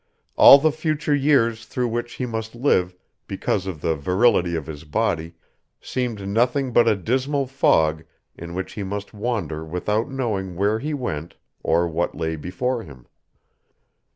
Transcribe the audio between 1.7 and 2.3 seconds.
which he